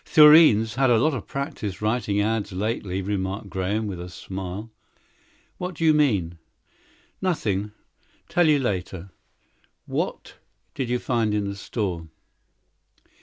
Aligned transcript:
"Thurene's 0.03 0.73
had 0.73 0.89
a 0.89 0.97
lot 0.97 1.13
of 1.13 1.27
practice 1.27 1.79
writing 1.79 2.19
ads 2.21 2.51
lately," 2.51 3.03
remarked 3.03 3.51
Graham, 3.51 3.85
with 3.85 4.01
a 4.01 4.09
smile. 4.09 4.71
"What 5.59 5.75
do 5.75 5.85
you 5.85 5.93
mean?" 5.93 6.39
"Nothing. 7.21 7.71
Tell 8.27 8.47
you 8.47 8.57
later. 8.57 9.11
What'd 9.85 10.39
you 10.89 10.97
find 10.97 11.35
in 11.35 11.47
the 11.47 11.55
store?" 11.55 12.07